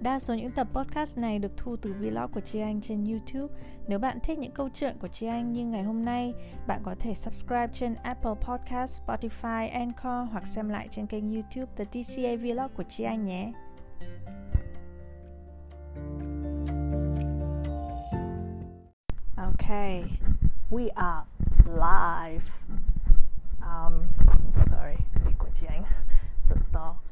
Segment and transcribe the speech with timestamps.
[0.00, 3.54] Đa số những tập podcast này được thu từ vlog của Chi Anh trên YouTube.
[3.88, 6.34] Nếu bạn thích những câu chuyện của Chi Anh như ngày hôm nay,
[6.66, 11.72] bạn có thể subscribe trên Apple Podcast, Spotify, Anchor hoặc xem lại trên kênh YouTube
[11.76, 13.52] The TCA Vlog của Chi Anh nhé.
[19.36, 20.04] Okay,
[20.70, 21.26] we are
[21.66, 22.44] live.
[23.62, 24.02] Um,
[24.56, 25.82] sorry, mic của chị Anh
[26.48, 27.09] rất to.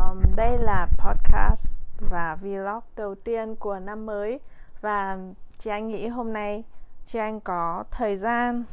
[0.00, 4.40] Um, đây là podcast và vlog đầu tiên của năm mới
[4.80, 5.18] và
[5.58, 6.64] chị Anh nghĩ hôm nay
[7.04, 8.64] chị Anh có thời gian,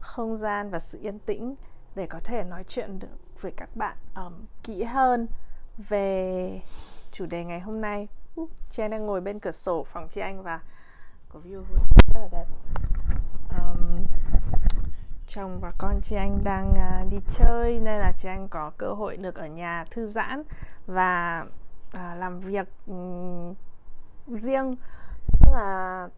[0.00, 1.54] không gian và sự yên tĩnh
[1.94, 5.26] để có thể nói chuyện được với các bạn um, kỹ hơn
[5.76, 6.60] về
[7.12, 8.08] chủ đề ngày hôm nay.
[8.40, 10.60] Uh, chị Anh đang ngồi bên cửa sổ phòng chị Anh và
[11.28, 11.62] có view
[12.14, 12.46] rất là đẹp.
[13.58, 14.06] Um,
[15.34, 18.92] chồng và con chị anh đang uh, đi chơi nên là chị anh có cơ
[18.92, 20.42] hội được ở nhà thư giãn
[20.86, 21.44] và
[21.96, 23.54] uh, làm việc um,
[24.26, 24.76] riêng.
[25.32, 26.08] Rất là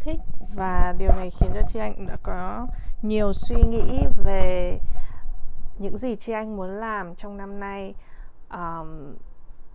[0.00, 0.20] thích
[0.54, 2.66] và điều này khiến cho chị anh đã có
[3.02, 4.78] nhiều suy nghĩ về
[5.78, 7.94] những gì chị anh muốn làm trong năm nay.
[8.50, 9.14] Um,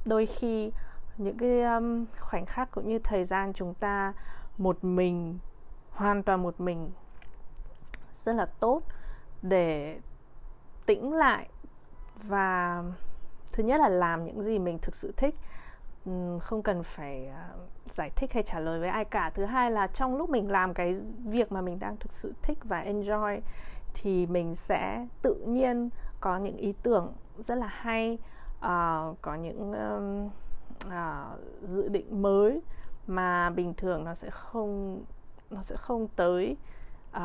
[0.06, 0.72] đôi khi
[1.18, 4.14] những cái um, khoảnh khắc cũng như thời gian chúng ta
[4.58, 5.40] một mình
[5.92, 6.92] hoàn toàn một mình
[8.24, 8.82] rất là tốt
[9.42, 10.00] để
[10.86, 11.50] tĩnh lại
[12.24, 12.84] và
[13.52, 15.36] thứ nhất là làm những gì mình thực sự thích.
[16.40, 17.50] Không cần phải à,
[17.90, 19.30] giải thích hay trả lời với ai cả.
[19.30, 20.94] Thứ hai là trong lúc mình làm cái
[21.26, 23.40] việc mà mình đang thực sự thích và enjoy
[23.94, 28.18] thì mình sẽ tự nhiên có những ý tưởng rất là hay
[28.58, 30.30] uh, có những um,
[30.88, 32.62] uh, dự định mới
[33.08, 35.04] mà bình thường nó sẽ không
[35.50, 36.58] nó sẽ không tới
[37.18, 37.24] uh,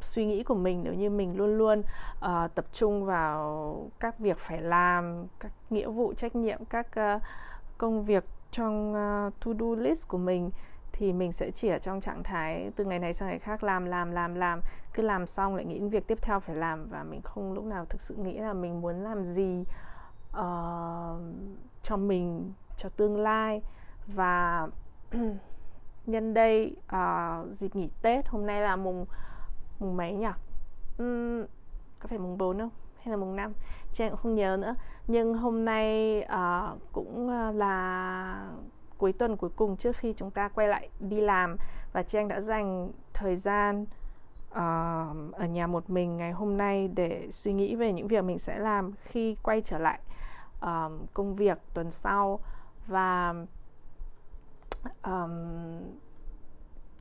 [0.00, 1.82] suy nghĩ của mình nếu như mình luôn luôn
[2.18, 6.86] uh, tập trung vào các việc phải làm các nghĩa vụ trách nhiệm các
[7.16, 7.22] uh,
[7.78, 10.50] công việc trong uh, to do list của mình
[10.98, 13.84] thì mình sẽ chỉ ở trong trạng thái từ ngày này sang ngày khác làm
[13.84, 14.60] làm làm làm.
[14.94, 17.64] Cứ làm xong lại nghĩ đến việc tiếp theo phải làm và mình không lúc
[17.64, 19.64] nào thực sự nghĩ là mình muốn làm gì
[20.30, 21.20] uh,
[21.82, 23.62] cho mình cho tương lai.
[24.06, 24.68] Và
[26.08, 29.06] nhân đây uh, dịp nghỉ Tết hôm nay là mùng
[29.78, 30.26] mùng mấy nhỉ?
[31.02, 31.44] Uhm,
[31.98, 32.70] có phải mùng 4 không?
[32.96, 33.52] Hay là mùng 5
[33.92, 34.74] chị cũng không nhớ nữa.
[35.06, 38.50] Nhưng hôm nay uh, cũng à, là
[38.98, 41.56] cuối tuần cuối cùng trước khi chúng ta quay lại đi làm
[41.92, 43.86] và chị anh đã dành thời gian
[44.50, 48.38] uh, ở nhà một mình ngày hôm nay để suy nghĩ về những việc mình
[48.38, 50.00] sẽ làm khi quay trở lại
[50.64, 52.40] uh, công việc tuần sau.
[52.86, 53.34] Và
[55.04, 55.30] um,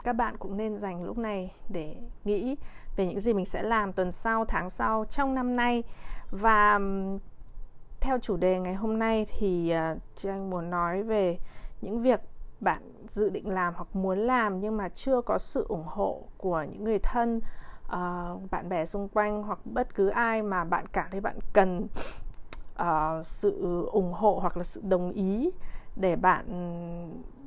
[0.04, 2.56] các bạn cũng nên dành lúc này để nghĩ
[2.96, 5.84] về những gì mình sẽ làm tuần sau, tháng sau, trong năm nay.
[6.32, 6.80] Và
[8.00, 11.40] theo chủ đề ngày hôm nay thì uh, chị anh muốn nói về
[11.82, 12.20] những việc
[12.60, 16.66] bạn dự định làm hoặc muốn làm nhưng mà chưa có sự ủng hộ của
[16.72, 17.42] những người thân
[17.86, 21.88] uh, bạn bè xung quanh hoặc bất cứ ai mà bạn cảm thấy bạn cần
[22.82, 25.52] uh, sự ủng hộ hoặc là sự đồng ý
[25.96, 26.46] để bạn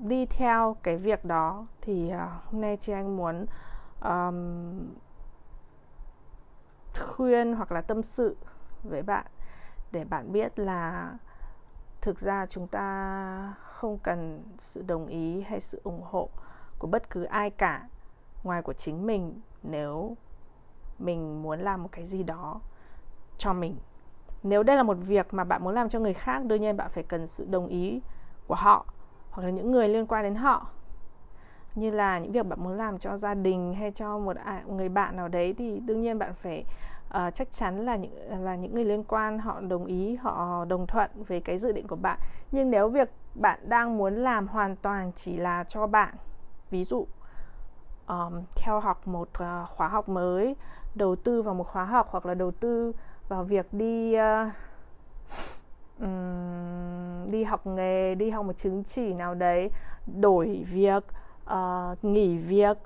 [0.03, 3.47] đi theo cái việc đó thì uh, hôm nay chị anh muốn
[4.05, 4.89] um,
[7.01, 8.37] khuyên hoặc là tâm sự
[8.83, 9.27] với bạn
[9.93, 11.13] để bạn biết là
[12.01, 16.29] thực ra chúng ta không cần sự đồng ý hay sự ủng hộ
[16.79, 17.89] của bất cứ ai cả
[18.45, 20.17] ngoài của chính mình nếu
[20.99, 22.61] mình muốn làm một cái gì đó
[23.39, 23.77] cho mình.
[24.43, 26.91] Nếu đây là một việc mà bạn muốn làm cho người khác đương nhiên bạn
[26.91, 28.01] phải cần sự đồng ý
[28.49, 28.87] của họ
[29.31, 30.67] hoặc là những người liên quan đến họ.
[31.75, 34.89] Như là những việc bạn muốn làm cho gia đình hay cho một à, người
[34.89, 36.65] bạn nào đấy thì đương nhiên bạn phải
[37.09, 40.87] uh, chắc chắn là những là những người liên quan họ đồng ý họ đồng
[40.87, 42.19] thuận về cái dự định của bạn.
[42.53, 46.15] Nhưng nếu việc bạn đang muốn làm hoàn toàn chỉ là cho bạn
[46.71, 47.07] ví dụ
[48.07, 50.57] um, theo học một uh, khóa học mới
[50.95, 52.93] đầu tư vào một khóa học hoặc là đầu tư
[53.29, 54.53] vào việc đi uh,
[56.01, 59.71] um, đi học nghề đi học một chứng chỉ nào đấy
[60.21, 61.05] đổi việc
[61.53, 62.79] uh, nghỉ việc.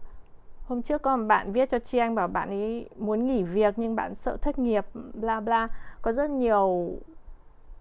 [0.66, 3.74] Hôm trước có một bạn viết cho chi anh bảo bạn ấy muốn nghỉ việc
[3.78, 5.68] nhưng bạn sợ thất nghiệp bla bla.
[6.02, 6.92] Có rất nhiều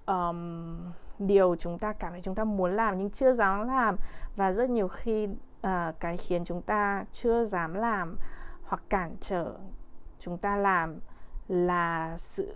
[0.06, 0.78] um,
[1.20, 3.96] điều chúng ta cảm thấy chúng ta muốn làm nhưng chưa dám làm.
[4.36, 5.70] Và rất nhiều khi uh,
[6.00, 8.18] cái khiến chúng ta chưa dám làm
[8.64, 9.54] hoặc cản trở
[10.20, 11.00] chúng ta làm
[11.48, 12.54] là sự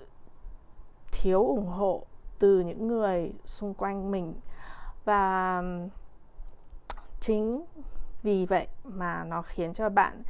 [1.12, 2.04] thiếu ủng hộ
[2.40, 4.34] từ những người xung quanh mình.
[5.06, 5.64] Và
[7.20, 7.66] chính
[8.24, 10.24] vì vậy mà nó khiến cho bạn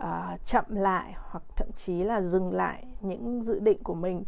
[0.00, 4.24] uh, chậm lại hoặc thậm chí là dừng lại những dự định của mình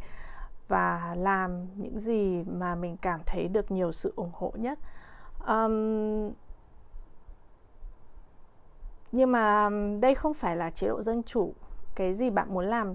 [0.68, 4.78] và làm những gì mà mình cảm thấy được nhiều sự ủng hộ nhất.
[5.46, 6.30] Um,
[9.12, 11.52] nhưng mà đây không phải là chế độ dân chủ
[11.94, 12.94] cái gì bạn muốn làm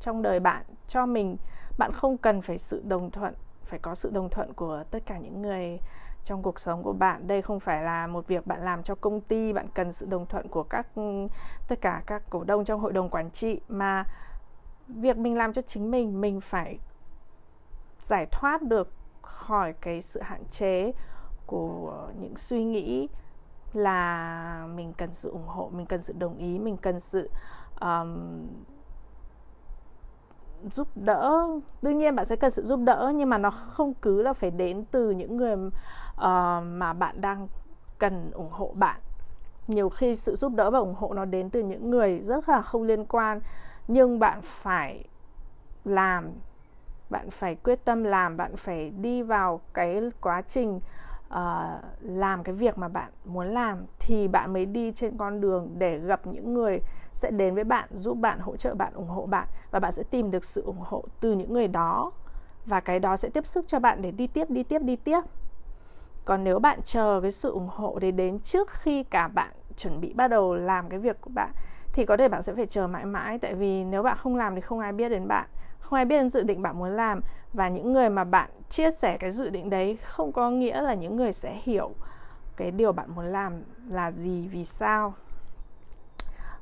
[0.00, 1.36] trong đời bạn cho mình
[1.78, 3.34] bạn không cần phải sự đồng thuận
[3.68, 5.80] phải có sự đồng thuận của tất cả những người
[6.24, 7.26] trong cuộc sống của bạn.
[7.26, 10.26] Đây không phải là một việc bạn làm cho công ty bạn cần sự đồng
[10.26, 10.86] thuận của các
[11.68, 14.04] tất cả các cổ đông trong hội đồng quản trị mà
[14.88, 16.78] việc mình làm cho chính mình mình phải
[18.00, 18.92] giải thoát được
[19.22, 20.92] khỏi cái sự hạn chế
[21.46, 23.08] của những suy nghĩ
[23.72, 27.30] là mình cần sự ủng hộ mình cần sự đồng ý mình cần sự
[27.80, 28.46] um,
[30.70, 31.46] giúp đỡ.
[31.82, 34.50] Đương nhiên bạn sẽ cần sự giúp đỡ nhưng mà nó không cứ là phải
[34.50, 35.70] đến từ những người uh,
[36.64, 37.48] mà bạn đang
[37.98, 39.00] cần ủng hộ bạn.
[39.66, 42.62] Nhiều khi sự giúp đỡ và ủng hộ nó đến từ những người rất là
[42.62, 43.40] không liên quan
[43.88, 45.04] nhưng bạn phải
[45.84, 46.30] làm
[47.10, 50.80] bạn phải quyết tâm làm bạn phải đi vào cái quá trình
[51.34, 51.38] uh,
[52.00, 55.98] làm cái việc mà bạn muốn làm thì bạn mới đi trên con đường để
[55.98, 56.80] gặp những người
[57.12, 60.02] sẽ đến với bạn giúp bạn hỗ trợ bạn ủng hộ bạn và bạn sẽ
[60.02, 62.12] tìm được sự ủng hộ từ những người đó
[62.66, 65.20] và cái đó sẽ tiếp sức cho bạn để đi tiếp đi tiếp đi tiếp.
[66.24, 70.00] Còn nếu bạn chờ cái sự ủng hộ để đến trước khi cả bạn chuẩn
[70.00, 71.50] bị bắt đầu làm cái việc của bạn
[71.92, 74.54] thì có thể bạn sẽ phải chờ mãi mãi tại vì nếu bạn không làm
[74.54, 75.46] thì không ai biết đến bạn
[75.90, 77.20] ngoài bên dự định bạn muốn làm
[77.52, 80.94] và những người mà bạn chia sẻ cái dự định đấy không có nghĩa là
[80.94, 81.90] những người sẽ hiểu
[82.56, 85.14] cái điều bạn muốn làm là gì vì sao?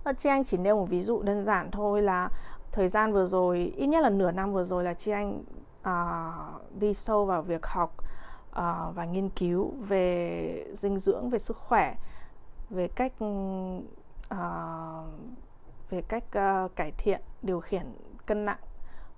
[0.04, 2.28] Ờ, Ở chị anh chỉ nêu một ví dụ đơn giản thôi là
[2.72, 5.42] thời gian vừa rồi ít nhất là nửa năm vừa rồi là chị anh
[5.88, 7.96] uh, đi sâu vào việc học
[8.50, 11.94] uh, và nghiên cứu về dinh dưỡng về sức khỏe
[12.70, 13.84] về cách uh,
[15.90, 17.86] về cách uh, cải thiện điều khiển
[18.26, 18.58] cân nặng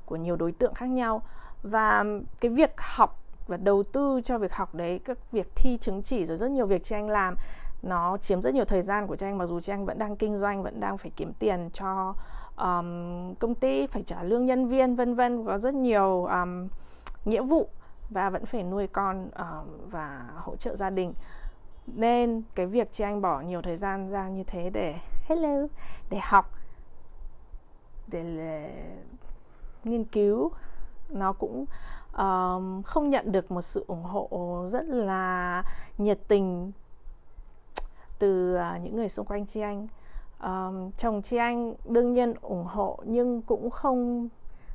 [0.09, 1.23] của nhiều đối tượng khác nhau.
[1.63, 2.05] Và
[2.41, 6.25] cái việc học và đầu tư cho việc học đấy các việc thi chứng chỉ
[6.25, 7.35] rồi rất nhiều việc chị anh làm
[7.83, 10.63] nó chiếm rất nhiều thời gian của Trang mặc dù Trang vẫn đang kinh doanh
[10.63, 12.15] vẫn đang phải kiếm tiền cho
[12.57, 16.69] um, công ty phải trả lương nhân viên vân vân có rất nhiều um,
[17.25, 17.69] nghĩa vụ
[18.11, 21.15] và vẫn phải nuôi con uh, và hỗ trợ gia đình.
[21.87, 24.95] Nên cái việc chị anh bỏ nhiều thời gian ra như thế để
[25.29, 25.67] hello
[26.11, 26.51] để học
[28.07, 28.71] để
[29.85, 30.51] nghiên cứu
[31.09, 31.65] nó cũng
[32.17, 35.63] um, không nhận được một sự ủng hộ rất là
[35.99, 36.73] nhiệt tình
[38.19, 39.89] từ uh, những người xung quanh chị anh.
[40.43, 44.29] Um, chồng chị anh đương nhiên ủng hộ nhưng cũng không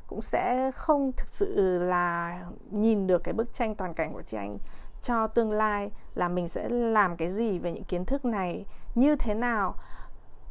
[0.08, 2.40] cũng sẽ không thực sự là
[2.72, 4.58] nhìn được cái bức tranh toàn cảnh của chị anh
[5.02, 8.66] cho tương lai là mình sẽ làm cái gì về những kiến thức này
[8.96, 9.76] như thế nào.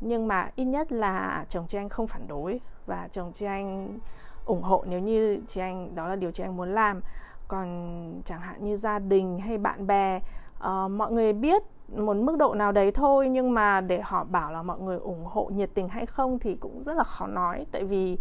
[0.01, 3.99] Nhưng mà ít nhất là chồng chị anh không phản đối và chồng chị anh
[4.47, 7.01] ủng hộ nếu như chị anh đó là điều chị anh muốn làm.
[7.49, 10.21] Còn chẳng hạn như gia đình hay bạn bè
[10.59, 11.63] uh, mọi người biết
[11.97, 15.25] một mức độ nào đấy thôi nhưng mà để họ bảo là mọi người ủng
[15.25, 17.67] hộ nhiệt tình hay không thì cũng rất là khó nói.
[17.73, 18.19] Tại vì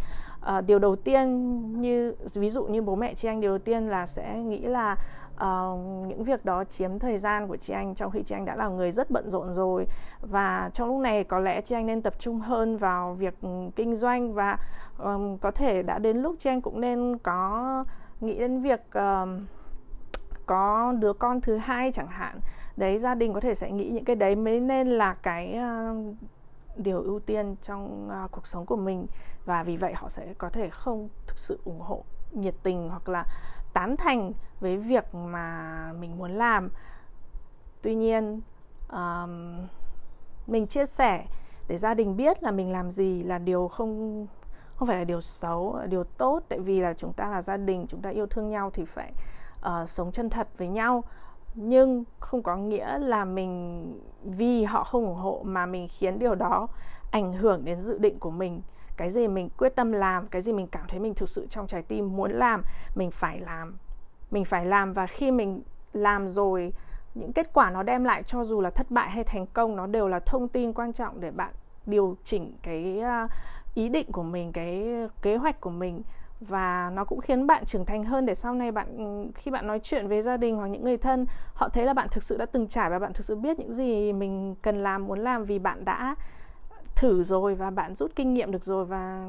[0.57, 3.89] uh, điều đầu tiên như ví dụ như bố mẹ chị anh điều đầu tiên
[3.89, 4.95] là sẽ nghĩ là
[5.35, 8.55] uh, những việc đó chiếm thời gian của chị anh trong khi chị anh đã
[8.55, 9.87] là người rất bận rộn rồi.
[10.21, 13.33] Và trong lúc này có lẽ chị anh nên tập trung hơn vào việc
[13.75, 14.57] kinh doanh và
[15.03, 17.85] um, có thể đã đến lúc chị anh cũng nên có
[18.19, 19.45] nghĩ đến việc um,
[20.45, 22.39] có đứa con thứ hai chẳng hạn.
[22.77, 26.15] Đấy gia đình có thể sẽ nghĩ những cái đấy mới nên là cái uh,
[26.77, 29.07] điều ưu tiên trong uh, cuộc sống của mình.
[29.45, 33.09] Và vì vậy họ sẽ có thể không thực sự ủng hộ nhiệt tình hoặc
[33.09, 33.25] là
[33.73, 36.69] tán thành với việc mà mình muốn làm.
[37.81, 38.41] Tuy nhiên
[38.91, 39.57] um,
[40.47, 41.25] mình chia sẻ
[41.67, 44.27] để gia đình biết là mình làm gì là điều không
[44.81, 46.43] không phải là điều xấu là điều tốt.
[46.49, 49.11] Tại vì là chúng ta là gia đình chúng ta yêu thương nhau thì phải
[49.59, 51.03] uh, sống chân thật với nhau.
[51.55, 53.85] Nhưng không có nghĩa là mình
[54.23, 56.67] vì họ không ủng hộ mà mình khiến điều đó
[57.11, 58.61] ảnh hưởng đến dự định của mình.
[58.97, 61.67] Cái gì mình quyết tâm làm cái gì mình cảm thấy mình thực sự trong
[61.67, 62.63] trái tim muốn làm
[62.95, 63.77] mình phải làm.
[64.31, 65.61] Mình phải làm và khi mình
[65.93, 66.73] làm rồi
[67.15, 69.87] những kết quả nó đem lại cho dù là thất bại hay thành công nó
[69.87, 71.53] đều là thông tin quan trọng để bạn
[71.85, 73.27] điều chỉnh cái ờ,
[73.75, 74.85] ý định của mình cái
[75.21, 76.03] kế hoạch của mình.
[76.39, 79.67] Và nó cũng khiến bạn trưởng thành hơn để sau này bạn ừ, khi bạn
[79.67, 82.37] nói chuyện với gia đình hoặc những người thân họ thấy là bạn thực sự
[82.37, 85.45] đã từng trải và bạn thực sự biết những gì mình cần làm muốn làm
[85.45, 86.15] vì bạn đã
[86.95, 89.27] thử rồi và bạn rút kinh nghiệm được rồi và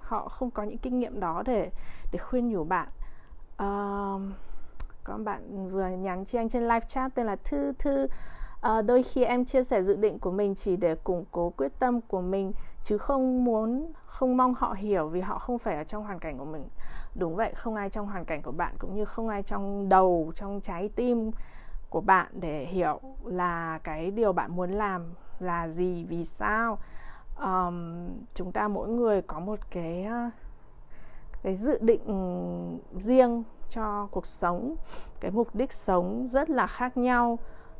[0.00, 1.70] họ không có những kinh nghiệm đó để
[2.12, 2.88] để khuyên nhủ bạn.
[3.52, 4.22] Uh,
[5.04, 8.06] có bạn vừa nhắn cho anh trên live chat tên là thư thư
[8.62, 11.78] à, đôi khi em chia sẻ dự định của mình chỉ để củng cố quyết
[11.78, 12.52] tâm của mình
[12.82, 16.38] chứ không muốn không mong họ hiểu vì họ không phải ở trong hoàn cảnh
[16.38, 16.68] của mình.
[17.14, 20.32] Đúng vậy không ai trong hoàn cảnh của bạn cũng như không ai trong đầu
[20.36, 21.30] trong trái tim
[21.90, 26.78] của bạn để hiểu là cái điều bạn muốn làm là gì vì sao.
[27.40, 30.30] Um, chúng ta mỗi người có một cái ờ,
[31.42, 32.00] cái dự định
[32.98, 34.76] riêng cho cuộc sống
[35.20, 37.38] cái mục đích sống rất là khác nhau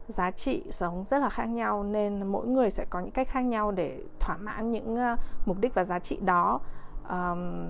[0.09, 3.41] giá trị sống rất là khác nhau nên mỗi người sẽ có những cách khác
[3.41, 6.61] nhau để thỏa mãn những uh, mục đích và giá trị đó.
[7.09, 7.69] Um,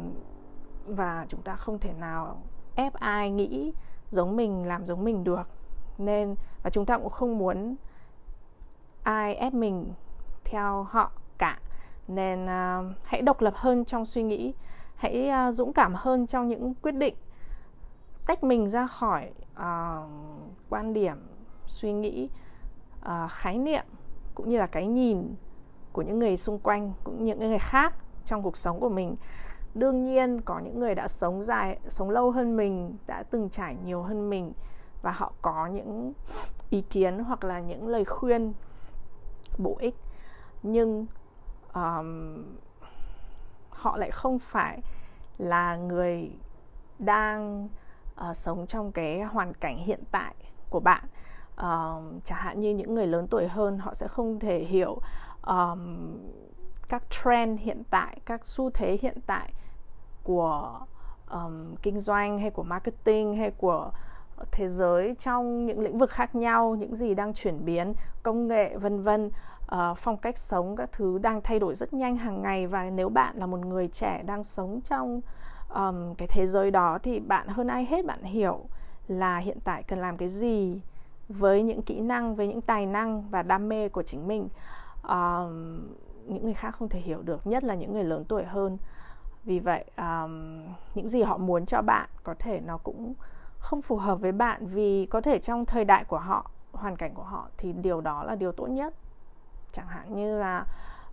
[0.87, 2.43] và chúng ta không thể nào
[2.75, 3.73] ép ai nghĩ
[4.11, 5.49] giống mình làm giống mình được.
[5.99, 7.77] Nên và chúng ta cũng không muốn
[9.03, 9.93] ai ép mình
[10.45, 11.59] theo họ cả.
[12.09, 14.55] Nên uh, hãy độc lập hơn trong suy nghĩ.
[14.95, 17.15] Hãy uh, dũng cảm hơn trong những quyết định.
[18.27, 20.11] Tách mình ra khỏi uh,
[20.71, 21.17] quan điểm
[21.67, 22.29] suy nghĩ
[23.01, 23.85] uh, khái niệm
[24.35, 25.35] cũng như là cái nhìn
[25.93, 29.17] của những người xung quanh cũng như những người khác trong cuộc sống của mình.
[29.75, 33.77] Đương nhiên có những người đã sống dài sống lâu hơn mình đã từng trải
[33.85, 34.53] nhiều hơn mình
[35.03, 36.13] và họ có những
[36.71, 38.53] ý kiến hoặc là những lời khuyên
[39.59, 39.95] bổ ích.
[40.63, 41.07] Nhưng
[41.75, 42.45] um,
[43.71, 44.81] họ lại không phải
[45.39, 46.31] là người
[46.99, 47.69] đang
[48.31, 50.35] uh, sống trong cái hoàn cảnh hiện tại
[50.71, 51.05] của bạn
[51.61, 55.01] uh, chẳng hạn như những người lớn tuổi hơn họ sẽ không thể hiểu
[55.47, 56.17] um,
[56.89, 59.53] các trend hiện tại các xu thế hiện tại
[60.23, 60.81] của
[61.31, 63.91] um, kinh doanh hay của marketing hay của
[64.51, 68.77] thế giới trong những lĩnh vực khác nhau những gì đang chuyển biến công nghệ
[68.77, 69.31] vân vân.
[69.75, 73.09] Uh, phong cách sống các thứ đang thay đổi rất nhanh hàng ngày và nếu
[73.09, 75.21] bạn là một người trẻ đang sống trong
[75.69, 78.65] um, cái thế giới đó thì bạn hơn ai hết bạn hiểu
[79.09, 80.81] là hiện tại cần làm cái gì
[81.33, 84.49] với những kỹ năng với những tài năng và đam mê của chính mình
[85.09, 85.87] um,
[86.27, 88.79] những người khác không thể hiểu được nhất là những người lớn tuổi hơn.
[89.45, 93.15] Vì vậy um, những gì họ muốn cho bạn có thể nó cũng
[93.59, 97.15] không phù hợp với bạn vì có thể trong thời đại của họ hoàn cảnh
[97.15, 98.95] của họ thì điều đó là điều tốt nhất.
[99.73, 100.67] Chẳng hạn như là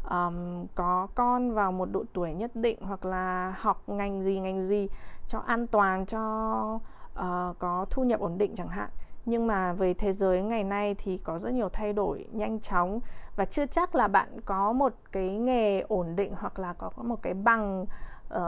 [0.09, 4.63] um, có con vào một độ tuổi nhất định hoặc là học ngành gì ngành
[4.63, 4.87] gì
[5.27, 6.79] cho an toàn cho
[7.19, 8.89] uh, có thu nhập ổn định chẳng hạn
[9.29, 12.99] nhưng mà về thế giới ngày nay thì có rất nhiều thay đổi nhanh chóng.
[13.35, 17.21] Và chưa chắc là bạn có một cái nghề ổn định hoặc là có một
[17.21, 17.85] cái bằng
[18.33, 18.39] uh,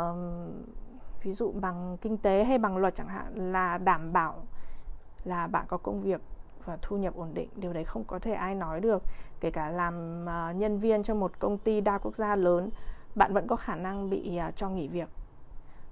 [1.24, 4.36] ví dụ bằng kinh tế hay bằng luật chẳng hạn là đảm bảo
[5.24, 6.22] là bạn có công việc
[6.66, 7.50] và thu nhập ổn định.
[7.56, 9.04] Điều đấy không có thể ai nói được
[9.40, 12.70] kể cả làm uh, nhân viên cho một công ty đa quốc gia lớn
[13.16, 15.10] bạn vẫn có khả năng bị uh, cho nghỉ việc.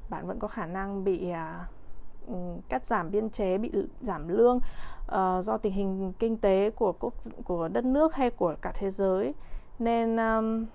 [0.10, 1.79] Bạn vẫn có khả năng bị uh,
[2.30, 2.36] Ừ,
[2.70, 3.72] cắt giảm biên chế bị
[4.02, 8.56] giảm lương uh, do tình hình kinh tế của quốc của đất nước hay của
[8.62, 9.34] cả thế giới.
[9.80, 10.66] Nên um,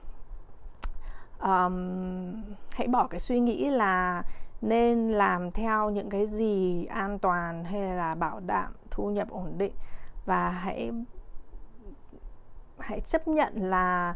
[1.40, 4.22] um, hãy bỏ cái suy nghĩ là
[4.60, 9.52] nên làm theo những cái gì an toàn hay là bảo đảm thu nhập ổn
[9.58, 9.72] định.
[10.26, 10.90] Và hãy
[12.78, 14.14] hãy chấp nhận là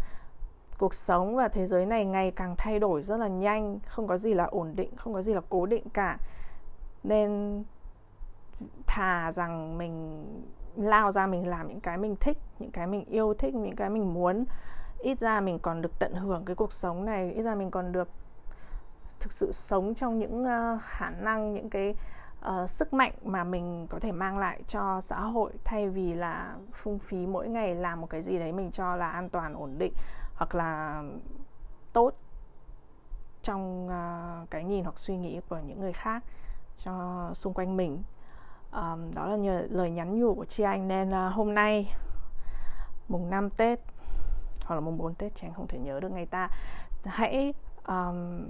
[0.79, 4.19] cuộc sống và thế giới này ngày càng thay đổi rất là nhanh không có
[4.19, 6.19] gì là ổn định không có gì là cố định cả
[7.05, 7.63] nên
[8.87, 10.25] thà rằng mình
[10.77, 13.91] lao ra mình làm những cái mình thích những cái mình yêu thích những cái
[13.91, 14.45] mình muốn.
[14.99, 17.93] Ít ra mình còn được tận hưởng cái cuộc sống này ít ra mình còn
[17.93, 18.09] được
[19.21, 21.95] thực sự sống trong những uh, khả năng những cái
[22.49, 26.57] uh, sức mạnh mà mình có thể mang lại cho xã hội thay vì là
[26.73, 29.75] phung phí mỗi ngày làm một cái gì đấy mình cho là an toàn ổn
[29.79, 29.93] định
[30.35, 31.03] hoặc là
[31.93, 32.13] tốt
[33.43, 36.23] trong uh, cái nhìn hoặc suy nghĩ của những người khác
[36.85, 38.03] cho xung quanh mình.
[38.73, 41.95] Um, đó là nhờ lời nhắn nhủ của chị anh nên uh, hôm nay
[43.09, 43.81] mùng 5 Tết
[44.61, 46.49] hoặc là mùng 4 Tết chị anh không thể nhớ được ngày ta
[47.05, 47.55] hãy
[47.87, 48.47] um,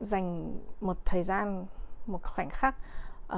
[0.00, 1.66] dành một thời gian
[2.06, 2.74] một khoảnh khắc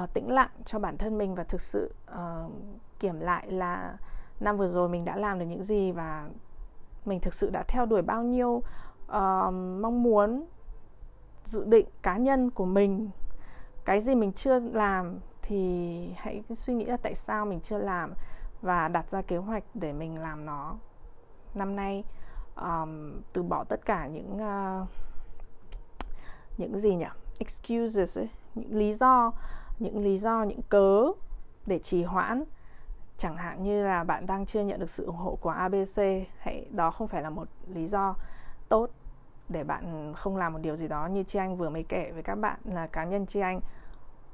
[0.03, 2.51] uh, tĩnh lặng cho bản thân mình và thực sự uh,
[2.99, 3.97] kiểm lại là
[4.39, 6.29] năm vừa rồi mình đã làm được những gì và
[7.05, 10.45] mình thực sự đã theo đuổi bao nhiêu uh, mong muốn
[11.45, 13.09] dự định cá nhân của mình
[13.85, 18.13] cái gì mình chưa làm thì hãy suy nghĩ là tại sao mình chưa làm
[18.61, 20.75] và đặt ra kế hoạch để mình làm nó.
[21.55, 22.03] Năm nay
[22.55, 24.87] um, từ bỏ tất cả những uh,
[26.57, 27.05] những gì nhỉ?
[27.39, 29.31] Excuses ấy, những lý do
[29.79, 31.03] những lý do những cớ
[31.65, 32.43] để trì hoãn.
[33.17, 35.97] Chẳng hạn như là bạn đang chưa nhận được sự ủng hộ của ABC
[36.39, 38.15] hãy đó không phải là một lý do
[38.69, 38.87] tốt
[39.51, 42.23] để bạn không làm một điều gì đó như chị anh vừa mới kể với
[42.23, 43.61] các bạn là cá nhân chị anh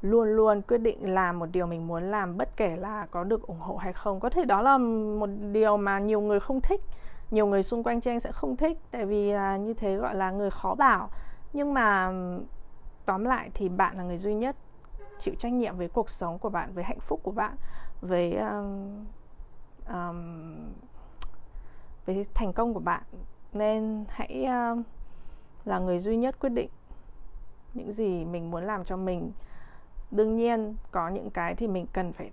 [0.02, 3.48] luôn luôn quyết định làm một điều mình muốn làm bất kể là có được
[3.48, 4.20] ủng hộ hay không.
[4.20, 6.82] Có thể đó là một điều mà nhiều người không thích
[7.32, 10.16] nhiều người xung quanh chị anh sẽ không thích tại vì là như thế gọi
[10.16, 11.10] là người khó bảo.
[11.54, 12.12] Nhưng mà
[13.06, 14.56] tóm lại thì bạn là người duy nhất
[15.20, 17.56] chịu trách nhiệm với cuộc sống của bạn với hạnh phúc của bạn
[18.02, 19.06] với um,
[19.94, 20.56] um,
[22.06, 23.04] với thành công của bạn.
[23.54, 24.86] Nên hãy uh,
[25.68, 26.70] là người duy nhất quyết định
[27.74, 29.32] những gì mình muốn làm cho mình.
[30.12, 32.32] Đương nhiên có những cái thì mình cần phải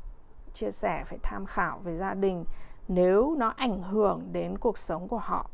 [0.53, 2.45] chia sẻ phải tham khảo với gia đình
[2.89, 5.51] nếu nó ảnh hưởng đến cuộc sống của họ.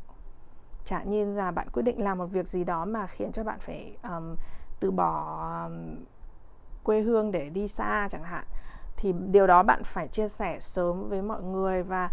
[0.85, 3.59] Chả nhiên là bạn quyết định làm một việc gì đó mà khiến cho bạn
[3.59, 4.35] phải um,
[4.79, 5.95] từ bỏ um,
[6.83, 8.45] quê hương để đi xa chẳng hạn
[8.97, 12.09] thì điều đó bạn phải chia sẻ sớm với mọi người và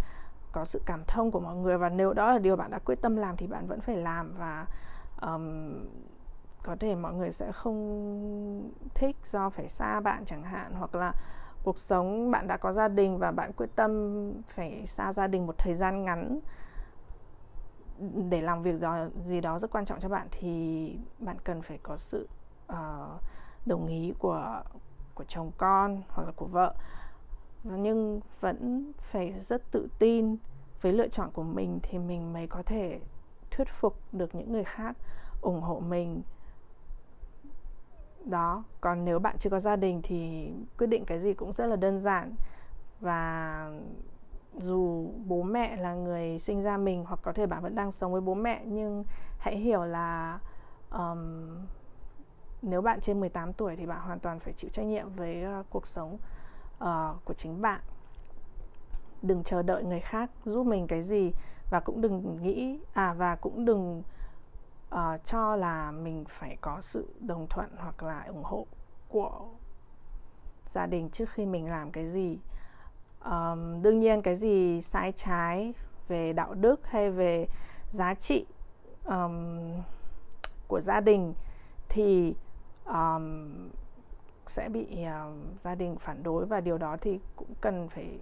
[0.52, 1.78] có sự cảm thông của mọi người.
[1.78, 4.34] Và nếu đó là điều bạn đã quyết tâm làm thì bạn vẫn phải làm
[4.38, 4.66] và
[5.22, 5.86] um,
[6.62, 11.12] có thể mọi người sẽ không thích do phải xa bạn chẳng hạn hoặc là
[11.62, 15.46] cuộc sống bạn đã có gia đình và bạn quyết tâm phải xa gia đình
[15.46, 16.40] một thời gian ngắn
[18.28, 18.74] để làm việc
[19.22, 22.28] gì đó rất quan trọng cho bạn thì bạn cần phải có sự
[22.72, 23.22] uh,
[23.66, 24.62] đồng ý của
[25.14, 26.74] của chồng con hoặc là của vợ.
[27.64, 30.36] Nhưng vẫn phải rất tự tin
[30.80, 33.00] với lựa chọn của mình thì mình mới có thể
[33.58, 34.96] thuyết phục được những người khác
[35.40, 36.22] ủng hộ mình.
[38.24, 41.66] Đó còn nếu bạn chưa có gia đình thì quyết định cái gì cũng rất
[41.66, 42.34] là đơn giản.
[43.00, 43.70] Và
[44.58, 48.12] dù bố mẹ là người sinh ra mình hoặc có thể bạn vẫn đang sống
[48.12, 49.04] với bố mẹ nhưng
[49.38, 50.38] hãy hiểu là
[50.90, 51.48] um,
[52.62, 55.66] nếu bạn trên 18 tuổi thì bạn hoàn toàn phải chịu trách nhiệm với uh,
[55.70, 56.18] cuộc sống
[56.84, 57.80] uh, của chính bạn.
[59.22, 61.32] Đừng chờ đợi người khác giúp mình cái gì
[61.70, 64.02] và cũng đừng nghĩ à và cũng đừng
[64.94, 68.66] uh, cho là mình phải có sự đồng thuận hoặc là ủng hộ
[69.08, 69.48] của
[70.70, 72.38] gia đình trước khi mình làm cái gì.
[73.24, 75.74] Um, đương nhiên cái gì sai trái
[76.08, 77.46] về đạo đức hay về
[77.90, 78.46] giá trị
[79.04, 79.58] um,
[80.68, 81.34] của gia đình
[81.88, 82.34] thì
[82.86, 83.68] um,
[84.46, 88.18] sẽ bị um, gia đình phản đối và điều đó thì cũng cần phải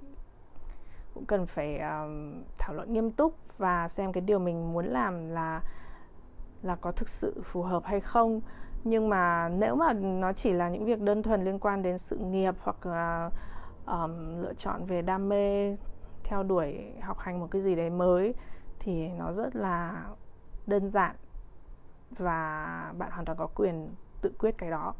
[1.16, 5.28] cũng cần phải um, thảo luận nghiêm túc và xem cái điều mình muốn làm
[5.28, 5.62] là
[6.62, 8.40] là có thực sự phù hợp hay không.
[8.84, 12.16] Nhưng mà nếu mà nó chỉ là những việc đơn thuần liên quan đến sự
[12.16, 13.30] nghiệp hoặc ờ, là
[13.86, 15.76] um, lựa chọn về đam mê
[16.24, 18.34] theo đuổi học hành một cái gì đấy mới
[18.78, 20.04] thì nó rất là
[20.66, 21.16] đơn giản
[22.10, 24.94] và bạn hoàn toàn có quyền tự quyết cái đó.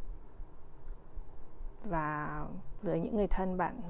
[1.85, 2.41] Và
[2.83, 3.81] với những người thân bạn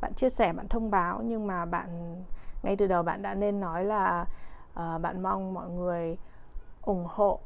[0.00, 2.16] bạn chia sẻ bạn thông báo nhưng mà bạn
[2.62, 4.26] ngay từ đầu bạn đã nên nói là
[4.72, 6.18] uh, bạn mong mọi người
[6.82, 7.40] ủng hộ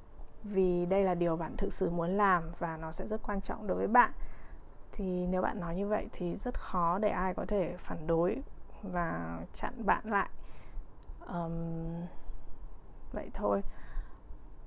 [0.45, 3.67] vì đây là điều bạn thực sự muốn làm và nó sẽ rất quan trọng
[3.67, 4.13] đối với bạn.
[4.93, 8.43] Thì nếu bạn nói như vậy thì rất khó để ai có thể phản đối
[8.83, 10.29] và chặn bạn lại.
[11.27, 11.53] Um,
[13.13, 13.63] vậy thôi.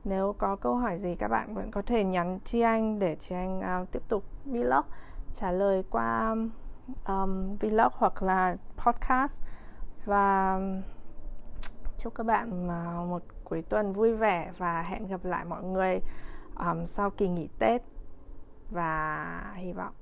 [0.04, 3.36] Nếu có câu hỏi gì các bạn vẫn có thể nhắn chi anh để chi
[3.36, 4.86] anh uh, tiếp tục vlog
[5.34, 6.36] trả lời qua
[7.08, 9.42] um, vlog hoặc là podcast.
[10.06, 10.60] Và
[11.98, 16.00] chúc các bạn à, một cuối tuần vui vẻ và hẹn gặp lại mọi người
[16.60, 17.82] um, sau kỳ nghỉ Tết.
[18.70, 19.94] Và hy vọng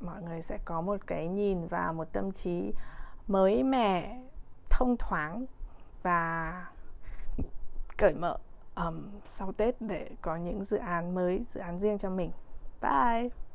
[0.00, 2.72] mọi người sẽ có một cái nhìn và một tâm trí
[3.26, 4.20] mới mẻ
[4.70, 5.46] thông thoáng
[6.02, 6.66] và
[7.98, 8.36] cởi mở
[8.74, 12.32] um, sau Tết để có những dự án mới dự án riêng cho mình.
[12.82, 13.49] Bye!